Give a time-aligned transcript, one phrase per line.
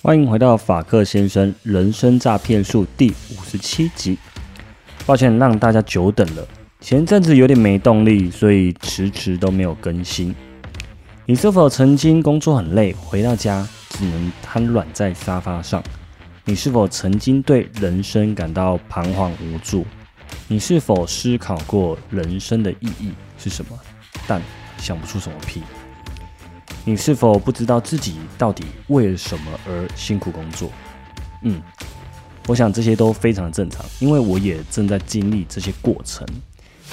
[0.00, 4.16] 欢迎回到法克先生人生诈骗术第五十七集。
[5.04, 6.46] 抱歉让大家久等了，
[6.80, 10.34] 前阵子有点没动力，所以迟迟都没有更新。
[11.26, 15.82] 你是否曾经工作很累，回到家只能瘫软在沙发上？
[16.44, 19.84] 你是否曾经对人生感到彷徨无助？
[20.46, 23.78] 你是否思考过人生的意义是什么，
[24.26, 24.40] 但
[24.78, 25.62] 想不出什么屁？
[26.88, 30.70] 你是否不知道自己到底为了什么而辛苦工作？
[31.42, 31.60] 嗯，
[32.46, 36.26] 我想这些都非常正常，因为我也正在经历这些过程。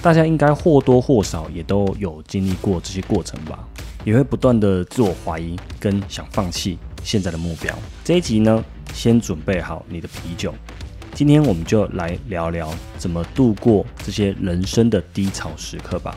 [0.00, 3.58] 大家应该或多或少也都有经历过这些过程吧？
[4.02, 7.78] 也会不断的自我怀疑跟想放弃现在的目标。
[8.02, 10.54] 这一集呢，先准备好你的啤酒，
[11.12, 16.16] 今天我们就来聊聊怎么度过这些人生的低潮时刻吧。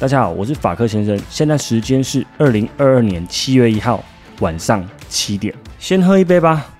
[0.00, 1.16] 大家好，我是法克先生。
[1.30, 4.04] 现在时间是二零二二年七月一号
[4.40, 5.54] 晚上七点。
[5.78, 6.74] 先喝一杯吧。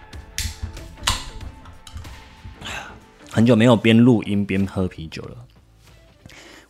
[3.31, 5.37] 很久没有边录音边喝啤酒了。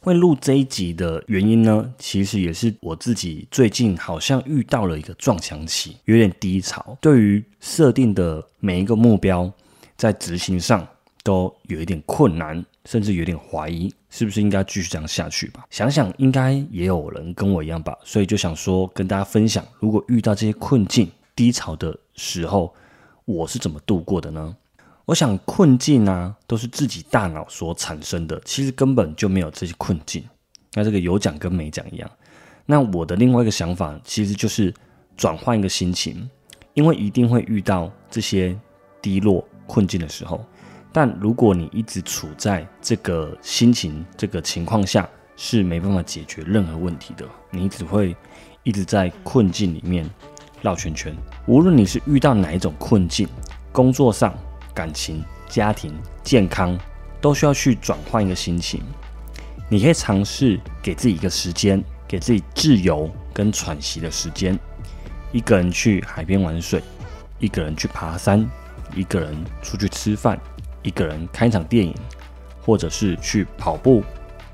[0.01, 6.98] 会录这一集的原因呢，其实也是我自己最近好像遇到了一个撞墙期，有点低潮。
[7.01, 9.51] 对于设定的每一个目标，
[9.97, 10.86] 在执行上
[11.23, 15.65] 都有一点困难，甚至有点怀疑，是不是应该继续这样下去吧？
[15.71, 22.75] 想想应该也有人跟我一样吧，所以就想说跟大家分享，如果遇到这些困境、低潮的时候，
[23.25, 24.57] 我是怎么度过的呢？
[25.07, 30.25] 我想困境啊，都是自己大脑所产生的，其实根本就没有这些困境。
[30.73, 32.11] 那这个有奖跟没奖一样。
[32.67, 34.73] 那我的另外一个想法，其实就是
[35.17, 36.29] 转换一个心情，
[36.73, 38.58] 因为一定会遇到这些
[39.03, 40.45] 低落困境的时候。
[40.95, 47.27] 但如果你一直处在这个心情这个情况下，是没办法解决任何问题的。
[47.51, 48.17] 你只会
[48.63, 50.09] 一直在困境里面
[50.63, 51.13] 绕圈圈。
[51.47, 53.29] 无论你是遇到哪一种困境，
[53.73, 54.33] 工作上。
[54.73, 55.95] 感情、家庭、
[56.25, 56.77] 健康
[57.21, 58.83] 都需要去转换一个心情。
[59.69, 64.59] 你可以尝试给自己一个时间，给自己自由跟喘息的时间。
[65.31, 66.83] 一个人去海边玩水，
[67.39, 68.45] 一个人去爬山，
[68.97, 69.33] 一个人
[69.63, 70.41] 出去吃饭，
[70.84, 71.92] 一个人看一场电影，
[72.62, 74.05] 或者是去跑步、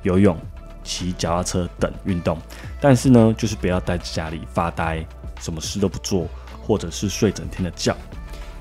[0.02, 0.34] 游泳、
[0.82, 2.38] 骑脚踏车等运动。
[2.80, 5.04] 但是呢，就是不要待在家里发呆，
[5.38, 6.26] 什么事都不做，
[6.62, 7.94] 或者是睡整天的觉。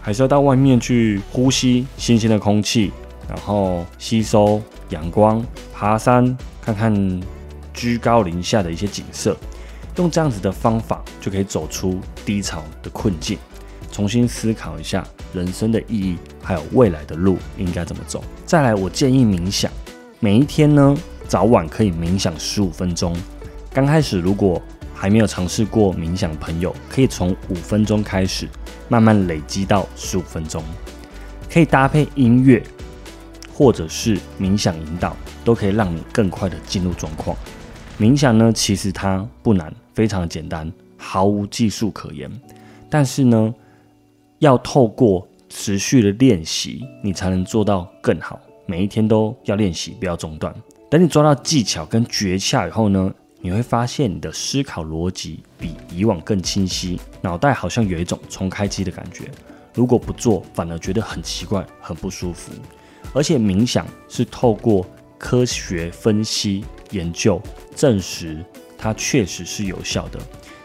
[0.01, 2.91] 还是要到外面去呼吸新鲜的空气，
[3.27, 7.21] 然后吸收阳光，爬山看看
[7.73, 9.37] 居高临下的一些景色，
[9.97, 13.37] 用这样子的方法就可以走出低潮的困境，
[13.91, 18.23] 重新思考一下人生的意义，还有未来的路应该怎么走。
[18.45, 19.71] 再来，我建议冥想，
[20.19, 20.95] 每一天呢
[21.27, 23.15] 早晚可以冥想十五分钟。
[23.73, 24.61] 刚开始如果
[24.93, 28.47] 还没有尝试过冥想朋友，可以从五分钟开始。
[28.91, 30.63] 慢慢累积到十五分钟，
[31.47, 32.59] 可以搭配音乐
[33.53, 37.37] 或者是冥想引导，都可以让你更快的进入状况。
[37.99, 42.27] 冥想呢，其实它不难，非常简单，毫无技术可言。
[42.89, 43.53] 但是呢，
[44.39, 48.39] 要透过持续的练习，你才能做到更好。
[48.65, 50.53] 每一天都要练习，不要中断。
[50.89, 53.13] 等你抓到技巧跟诀窍以后呢？
[53.41, 59.31] 你会发现你的思考逻辑比以往更清晰，脑袋好像有一种重开机的感觉。
[59.73, 62.51] 如果不做，反而觉得很奇怪、很不舒服。
[63.13, 64.85] 而且冥想是透过
[65.17, 67.41] 科学分析研究
[67.73, 68.43] 证实，
[68.77, 70.19] 它确实是有效的，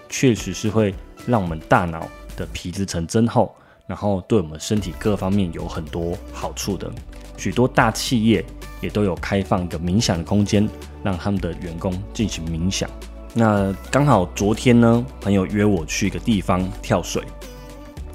[0.08, 0.92] 确实是会
[1.26, 3.54] 让我们大脑的皮质层增厚，
[3.86, 6.90] 然后对我们身体各方面有很多好处的。
[7.36, 8.44] 许多大企业
[8.80, 10.68] 也都有开放一个冥想的空间。
[11.04, 12.88] 让他们的员工进行冥想。
[13.34, 17.22] 那刚好昨天呢，朋友约我去一个地方跳水。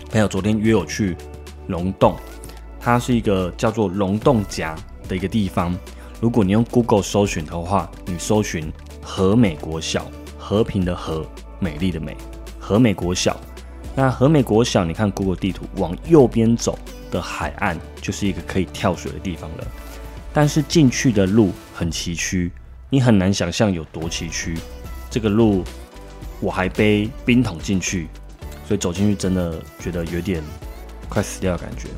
[0.09, 1.15] 朋友昨天约我去
[1.67, 2.15] 龙洞，
[2.79, 4.75] 它是一个叫做龙洞峡
[5.07, 5.77] 的一个地方。
[6.19, 8.73] 如果你用 Google 搜寻的话，你搜寻
[9.03, 11.23] 和美国小，和平的和，
[11.59, 12.17] 美丽的美，
[12.59, 13.39] 和美国小。
[14.01, 16.79] 那和美国小，你看 Google 地图往右边走
[17.11, 19.67] 的海岸，就是一个可以跳水的地方了。
[20.31, 22.49] 但是进去的路很崎岖。
[22.89, 24.57] 你很难想象有多崎岖，
[25.09, 25.65] 这个路
[26.39, 28.07] 我还背冰桶进去，
[28.65, 30.41] 所以走进去真的觉得有点
[31.09, 31.89] 快死掉的感觉。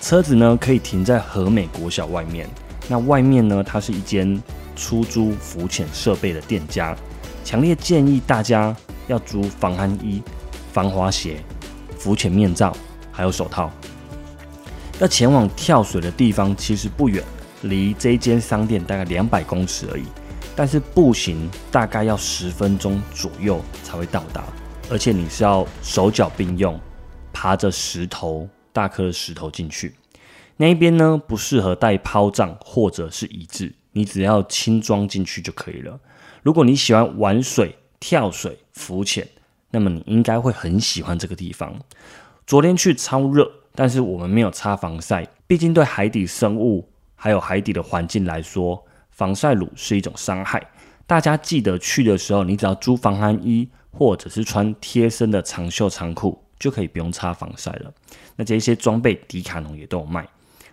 [0.00, 2.48] 车子呢可以停在和美国小外面，
[2.86, 4.40] 那外面呢它是一间
[4.76, 6.96] 出租浮潜设备的店家，
[7.44, 8.74] 强烈建议大家
[9.08, 10.22] 要租防寒衣、
[10.76, 11.42] 防滑鞋、
[11.98, 12.70] 浮潜面罩
[13.10, 13.72] 还有手套。
[15.00, 17.24] 要前往跳水的地方其实不远，
[17.62, 20.04] 离这间商店大概两百公尺而已，
[20.54, 24.44] 但是步行大概要十分钟左右才会到达，
[24.90, 26.78] 而且你是要手脚并用，
[27.32, 28.46] 爬着石头。
[28.70, 29.94] 大颗的石头进去，
[30.58, 35.98] 那一边呢不适合带抛杖或者是椅子，你只要轻装进去就可以了。
[36.42, 39.26] 如果你喜欢玩水、跳水、浮潜，
[39.76, 41.78] 那么你应该会很喜欢这个地方。
[42.46, 50.66] 昨天去超热，但是我们没有擦防晒，毕竟对海底生物还有海底的环境来说，防晒乳是一种伤害。
[51.06, 56.42] 大家记得去的时候，你只要租防寒衣，或者是穿贴身的长袖长裤。
[56.58, 57.92] 就可以不用擦防晒了。
[58.34, 60.26] 那这些装备，迪卡侬也都有卖。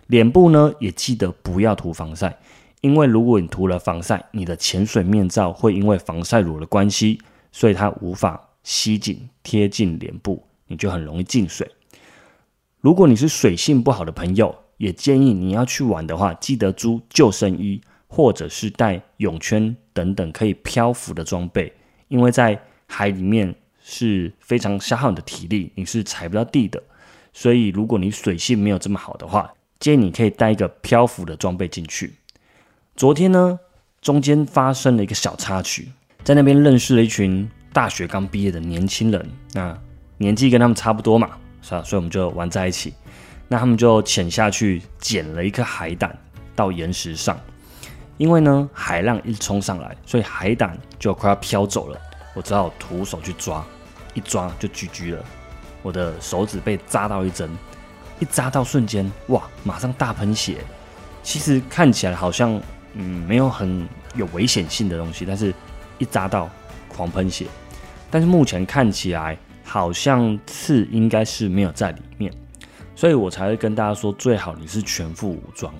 [0.06, 2.38] 脸部呢，也记得不要涂防晒，
[2.80, 7.20] 因为如果你涂了防晒，你的潜水面罩会因为防晒乳的关系，
[7.52, 11.70] 所以它无法吸紧贴近脸部，你就很容易进水。
[12.80, 21.72] 如果你是水性不好的朋友，也建议你要去玩的话，记得租救生衣或者是带泳圈等等可以漂浮的装备，
[22.08, 23.54] 因为在海里面。
[23.86, 26.82] 是非常消耗你的体力，你是踩不到地的。
[27.34, 32.14] 所以，如果你水性没有这么好的话，建议你可以带一个漂浮的装备进去。
[32.96, 33.60] 昨天呢，
[34.00, 35.88] 中间发生了一个小插曲，
[36.22, 39.76] 在那边认识了一群大学刚毕业的年轻人，那
[40.16, 41.82] 年纪跟他们差不多嘛，是吧？
[41.82, 42.94] 所以我们就玩在一起。
[43.48, 46.16] 那他们就潜下去捡了一颗海胆
[46.56, 47.38] 到岩石上，
[48.16, 52.00] 因为呢海浪一冲上来，所以海胆就快要飘走了。
[52.34, 53.62] 我只好徒手去抓。
[54.14, 55.24] 一抓就狙狙了，
[55.82, 57.50] 我的手指被扎到一针，
[58.20, 60.58] 一扎到瞬间，哇，马上大喷血。
[61.24, 62.60] 其实看起来好像
[62.92, 65.52] 嗯没有很有危险性的东西，但是
[65.98, 66.48] 一扎到
[66.86, 67.46] 狂喷血。
[68.14, 72.32] 但是目前看起来好像刺应该是没有在里面，
[72.94, 75.74] 所以我才会跟大家说，最好你是全副武装，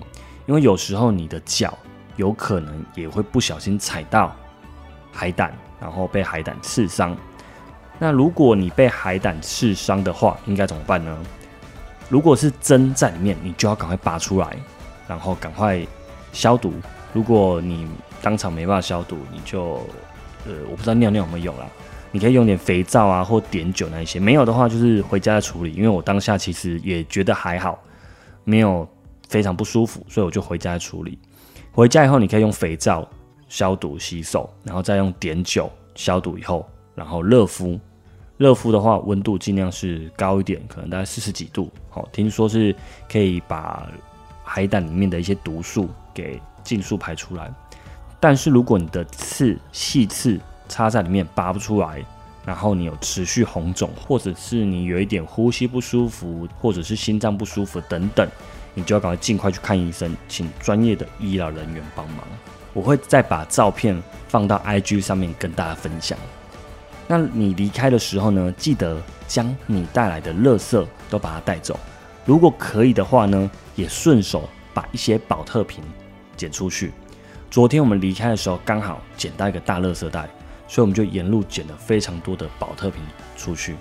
[0.45, 1.73] 因为有时候你的脚
[2.17, 4.35] 有可能也会不小心踩到
[5.13, 7.15] 海胆，然后被海胆刺伤。
[7.97, 11.17] 那如果你被海胆刺伤的话，应该怎么办呢？
[12.09, 14.57] 如果是针在里面，你就要赶快拔出来，
[15.07, 15.79] 然后赶快
[16.33, 16.73] 消毒。
[17.13, 17.87] 如果你
[18.21, 19.75] 当场没办法消毒，你就
[20.45, 21.65] 呃，我不知道尿尿有没有用啦。
[22.15, 24.21] 你可以用点肥皂啊，或碘酒那一些。
[24.21, 25.73] 没有的话，就是回家再处理。
[25.73, 27.77] 因为我当下其实也觉得还好，
[28.45, 28.87] 没有
[29.27, 31.19] 非常不舒服，所以我就回家处理。
[31.73, 33.05] 回家以后，你可以用肥皂
[33.49, 36.65] 消毒洗手，然后再用碘酒消毒以后。
[36.95, 37.77] 然后热敷，
[38.37, 41.69] 热敷的话温度尽量是高一点，可能大概四十几度。
[41.89, 42.73] 好，听说是
[43.11, 43.91] 可以把
[44.41, 47.53] 海胆里面的一些毒素给尽数排出来。
[48.21, 52.03] 但是如果你的刺细刺插在里面拔不出来，
[52.45, 58.27] 然后你有持续红肿，或者是你有一点呼吸不舒服，或者是心脏不舒服等等，
[58.73, 62.25] 你就要赶快尽快去看医生，请专业的医疗人员帮忙。
[62.73, 66.17] 我会再把照片放到 IG 上面跟大家分享。
[67.07, 71.79] 那你离开的时候呢，记得将你带来的垃圾都把它带走。
[72.25, 75.83] 如果可以的话呢，也顺手把一些保特瓶
[76.35, 76.91] 捡出去。
[77.49, 80.27] 昨天我们离开的时候刚好捡到一个大垃圾袋，
[80.67, 83.01] 所以我们就沿路捡了非常多的保特瓶
[83.35, 83.75] 出去。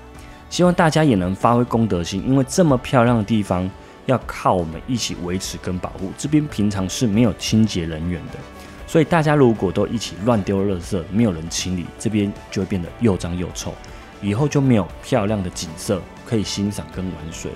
[0.50, 3.68] 希望大家也能发挥公德心，因为这么漂亮的地方
[4.06, 6.12] 要靠我们一起维持跟保护。
[6.16, 8.38] 这边平常是没有清洁人员的。
[8.86, 13.74] 所以大家如果都一起乱丢垃圾，没有人清理，这边就会变得又脏又臭，
[14.22, 17.50] 以后就没有漂亮的景色可以欣赏跟玩水。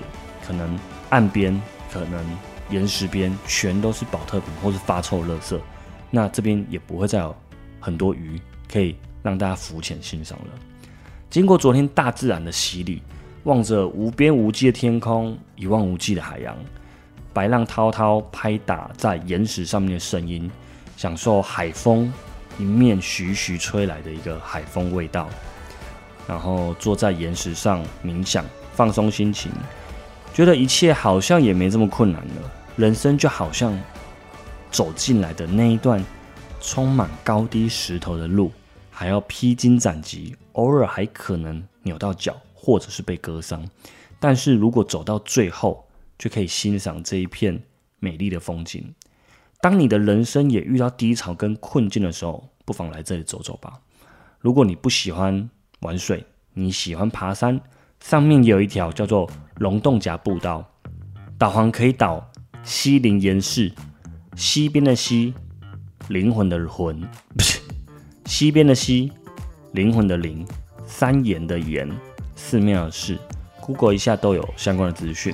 [0.45, 0.77] 可能
[1.09, 1.61] 岸边、
[1.93, 2.25] 可能
[2.69, 5.57] 岩石边全都是保特瓶或是发臭垃圾，
[6.09, 7.33] 那这边也不会再有
[7.79, 10.45] 很多鱼可以让大家浮浅欣赏了。
[11.29, 13.01] 经过昨天大自然的洗礼，
[13.43, 16.57] 望着无边无际的天空，一望无际的海洋，
[17.33, 20.49] 白浪滔滔拍打在岩石上面的声音。
[20.97, 22.11] 享受海风
[22.57, 25.29] 迎面徐徐吹来的一个海风味道，
[26.27, 29.49] 然后坐在岩石上冥想，放松心情，
[30.33, 32.51] 觉得一切好像也没这么困难了。
[32.75, 33.79] 人生就好像
[34.71, 36.03] 走进来的那一段
[36.59, 38.51] 充满高低石头的路，
[38.99, 43.65] 还要披荆斩棘，偶尔还可能扭到脚或者是被割伤。
[44.19, 45.87] 但是如果走到最后，
[46.17, 47.63] 就可以欣赏这一片
[48.01, 48.93] 美丽的风景。
[49.61, 53.79] 当你的人生也遇到低潮跟困境的时候，不妨来这里走走吧。
[54.41, 57.61] 如果你不喜欢玩水，你喜欢爬山，
[58.01, 60.69] 上面有一条叫做龙洞夹步道，
[61.37, 62.29] 导航可以导
[62.63, 63.71] 西陵岩寺，
[64.35, 65.33] 西边的西，
[66.09, 67.01] 灵魂的魂，
[68.29, 69.11] 西边的西，
[69.71, 70.45] 灵魂的灵，
[70.85, 71.89] 三岩的岩，
[72.35, 73.17] 寺庙的寺
[73.59, 75.33] ，Google 一下都有相关的资讯。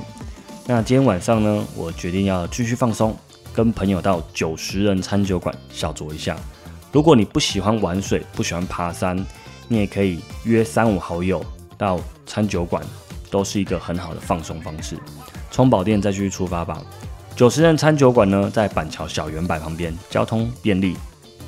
[0.66, 3.14] 那今天晚上呢，我决定要继续放松，
[3.54, 6.38] 跟朋友到九十人餐酒馆小酌一下。
[6.94, 9.24] 如果你不喜欢玩水，不喜欢爬山，
[9.68, 11.46] 你也可以约三五好友
[11.78, 12.82] 到餐酒馆，
[13.30, 14.98] 都是一个很好的放松方式。
[15.52, 16.82] 充饱电再继续出发吧。
[17.36, 20.96] 九十人餐酒馆呢，在板桥小圆柏旁边，交通便利，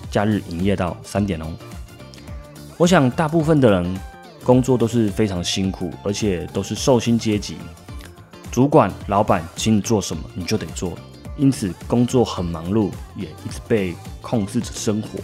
[0.09, 1.47] 假日营业到三点哦。
[2.77, 3.99] 我想大部分的人
[4.43, 7.57] 工作都是非常辛苦，而且都是寿星阶级，
[8.51, 10.93] 主管、老板请你做什么，你就得做。
[11.35, 15.19] 因此，工作很忙碌，也一直被控制着生活。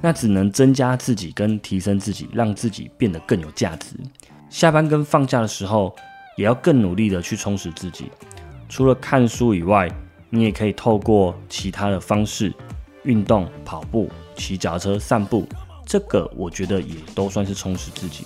[0.00, 3.96] 那只能增加自己跟提升自己，让自己变得更有价值。
[4.50, 5.94] 下班跟放假的时候，
[6.36, 8.10] 也要更努力的去充实自己。
[8.68, 9.90] 除了看书以外，
[10.30, 12.52] 你也可以透过其他的方式，
[13.04, 15.46] 运动、跑步、骑脚车、散步。
[15.86, 18.24] 这个我觉得也都算是充实自己，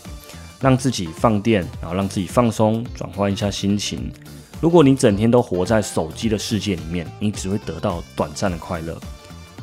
[0.60, 4.12] 让自己放电，然后让自己放松，转换一下心情。
[4.60, 8.98] 如果你整天都活在手机的世界里面，你只会得到短暂的快乐。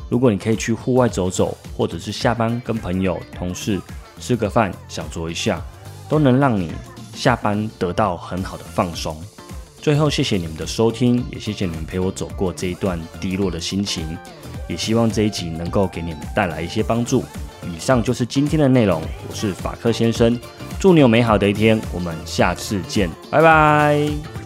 [0.08, 3.80] 如果你可以去户外走走，或者是下班跟朋友、同事
[4.20, 5.60] 吃个饭、小酌一下，
[6.08, 6.70] 都能让你
[7.14, 9.20] 下班得到很好的放松。
[9.82, 14.16] 最后，谢谢你们的收听，也谢谢你们陪我走过这一段低落的心情。
[14.68, 17.24] 也希望这一集能够给你们带来一些帮助。
[17.74, 20.38] 以上就是今天的内容，我是法克先生，
[20.78, 24.45] 祝你有美好的一天，我们下次见，拜拜。